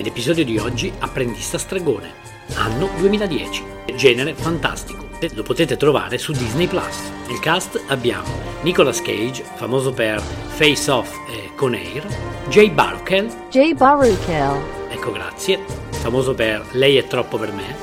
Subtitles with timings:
[0.00, 2.10] Nell'episodio di oggi Apprendista Stregone,
[2.54, 3.62] anno 2010,
[3.96, 5.06] genere fantastico.
[5.34, 6.96] Lo potete trovare su Disney Plus.
[7.28, 8.30] Nel cast abbiamo
[8.62, 12.06] Nicolas Cage, famoso per Face Off e Con Air,
[12.48, 14.58] Jay Baruchel, Jay Baruchel,
[14.88, 17.76] ecco grazie, famoso per Lei è troppo per me,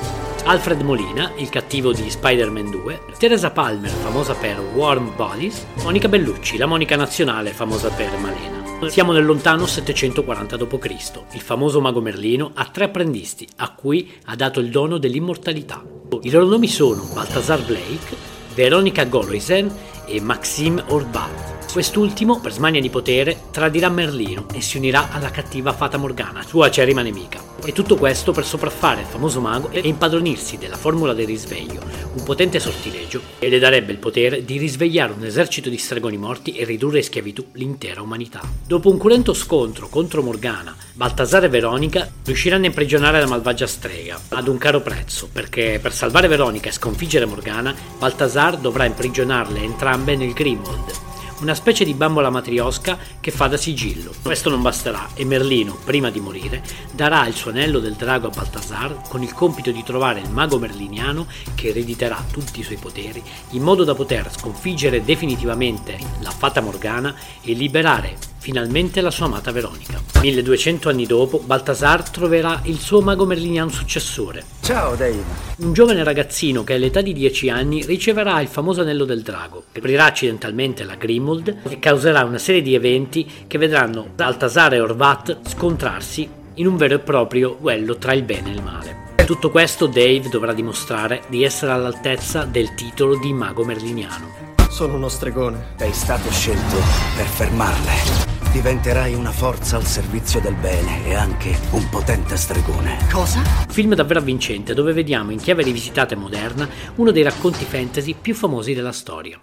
[0.46, 6.58] Alfred Molina, il cattivo di Spider-Man 2, Teresa Palmer, famosa per Warm Bodies, Monica Bellucci,
[6.58, 8.57] la Monica nazionale, famosa per Malena.
[8.86, 11.22] Siamo nel lontano 740 d.C.
[11.34, 15.84] Il famoso mago Merlino ha tre apprendisti a cui ha dato il dono dell'immortalità.
[16.22, 18.16] I loro nomi sono Balthazar Blake,
[18.54, 19.70] Veronica Goloisen
[20.06, 21.57] e Maxime Orbat.
[21.72, 26.68] Quest'ultimo, per smania di potere, tradirà Merlino e si unirà alla cattiva Fata Morgana, sua
[26.68, 27.40] acerrima nemica.
[27.64, 31.82] E tutto questo per sopraffare il famoso mago e impadronirsi della formula del risveglio,
[32.14, 36.54] un potente sortilegio che le darebbe il potere di risvegliare un esercito di stregoni morti
[36.54, 38.42] e ridurre in schiavitù l'intera umanità.
[38.66, 44.20] Dopo un cruento scontro contro Morgana, Baltasar e Veronica riusciranno a imprigionare la malvagia strega,
[44.30, 50.16] ad un caro prezzo, perché per salvare Veronica e sconfiggere Morgana, Baltasar dovrà imprigionarle entrambe
[50.16, 51.06] nel Grimwald,
[51.42, 54.12] una specie di bambola matriosca che fa da sigillo.
[54.22, 58.32] Questo non basterà e Merlino, prima di morire, darà il suo anello del drago a
[58.32, 63.22] Baltasar con il compito di trovare il mago merliniano che erediterà tutti i suoi poteri
[63.52, 69.52] in modo da poter sconfiggere definitivamente la Fata Morgana e liberare finalmente la sua amata
[69.52, 70.02] Veronica.
[70.22, 74.46] 1200 anni dopo, Baltasar troverà il suo mago merliniano successore.
[74.62, 75.22] Ciao Dave.
[75.58, 80.06] Un giovane ragazzino che all'età di 10 anni riceverà il famoso anello del drago, aprirà
[80.06, 86.30] accidentalmente la Grimald e causerà una serie di eventi che vedranno Baltasar e Orvat scontrarsi
[86.54, 88.96] in un vero e proprio duello tra il bene e il male.
[89.26, 94.56] Tutto questo Dave dovrà dimostrare di essere all'altezza del titolo di mago merliniano.
[94.70, 95.74] Sono uno stregone.
[95.76, 96.78] Sei stato scelto
[97.18, 98.37] per fermarle.
[98.52, 102.98] Diventerai una forza al servizio del bene e anche un potente stregone.
[103.12, 103.42] Cosa?
[103.70, 108.34] Film davvero avvincente dove vediamo in chiave rivisitata e moderna uno dei racconti fantasy più
[108.34, 109.40] famosi della storia.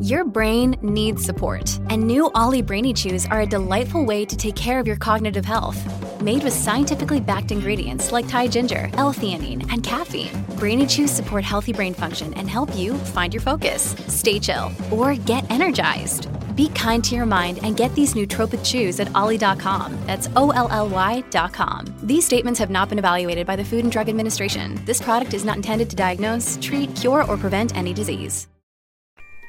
[0.00, 4.56] Your brain needs support, and new Ollie Brainy Chews are a delightful way to take
[4.56, 5.78] care of your cognitive health.
[6.20, 11.72] Made with scientifically backed ingredients like Thai ginger, L-theanine, and caffeine, Brainy Chews support healthy
[11.72, 16.26] brain function and help you find your focus, stay chill, or get energized.
[16.54, 19.96] Be kind to your mind and get these nootropic chews at ollie.com.
[20.06, 21.86] That's O L L Y.com.
[22.02, 24.80] These statements have not been evaluated by the Food and Drug Administration.
[24.84, 28.48] This product is not intended to diagnose, treat, cure, or prevent any disease.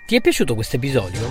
[0.06, 1.22] Ti è piaciuto questo episodio?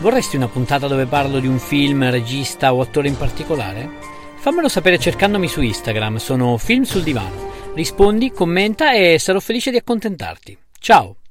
[0.00, 3.88] Vorresti una puntata dove parlo di un film, regista o attore in particolare?
[4.36, 7.50] Fammelo sapere cercandomi su Instagram, sono Film sul Divano.
[7.74, 10.58] Rispondi, commenta e sarò felice di accontentarti.
[10.78, 11.21] Ciao!